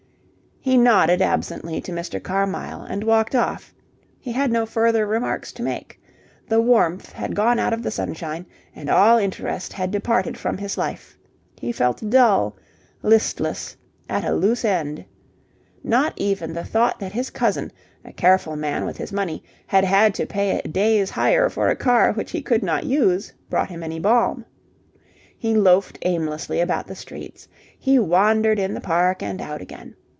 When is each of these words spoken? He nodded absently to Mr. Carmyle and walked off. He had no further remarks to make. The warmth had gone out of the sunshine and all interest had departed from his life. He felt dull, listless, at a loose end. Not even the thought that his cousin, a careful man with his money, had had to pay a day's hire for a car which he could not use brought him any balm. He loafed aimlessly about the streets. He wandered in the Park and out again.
He 0.63 0.77
nodded 0.77 1.23
absently 1.23 1.81
to 1.81 1.91
Mr. 1.91 2.21
Carmyle 2.21 2.83
and 2.83 3.03
walked 3.03 3.33
off. 3.33 3.73
He 4.19 4.31
had 4.33 4.51
no 4.51 4.67
further 4.67 5.07
remarks 5.07 5.51
to 5.53 5.63
make. 5.63 5.99
The 6.49 6.61
warmth 6.61 7.13
had 7.13 7.33
gone 7.33 7.57
out 7.57 7.73
of 7.73 7.81
the 7.81 7.89
sunshine 7.89 8.45
and 8.75 8.87
all 8.87 9.17
interest 9.17 9.73
had 9.73 9.89
departed 9.89 10.37
from 10.37 10.59
his 10.59 10.77
life. 10.77 11.17
He 11.59 11.71
felt 11.71 12.07
dull, 12.11 12.55
listless, 13.01 13.75
at 14.07 14.23
a 14.23 14.35
loose 14.35 14.63
end. 14.63 15.03
Not 15.83 16.13
even 16.17 16.53
the 16.53 16.63
thought 16.63 16.99
that 16.99 17.13
his 17.13 17.31
cousin, 17.31 17.71
a 18.05 18.13
careful 18.13 18.55
man 18.55 18.85
with 18.85 18.97
his 18.97 19.11
money, 19.11 19.43
had 19.65 19.83
had 19.83 20.13
to 20.13 20.27
pay 20.27 20.59
a 20.59 20.67
day's 20.67 21.09
hire 21.09 21.49
for 21.49 21.69
a 21.69 21.75
car 21.75 22.13
which 22.13 22.29
he 22.29 22.41
could 22.43 22.61
not 22.61 22.83
use 22.85 23.33
brought 23.49 23.69
him 23.71 23.81
any 23.81 23.97
balm. 23.99 24.45
He 25.35 25.55
loafed 25.55 25.97
aimlessly 26.03 26.59
about 26.59 26.85
the 26.85 26.93
streets. 26.95 27.47
He 27.79 27.97
wandered 27.97 28.59
in 28.59 28.75
the 28.75 28.79
Park 28.81 29.23
and 29.23 29.41
out 29.41 29.61
again. 29.63 29.95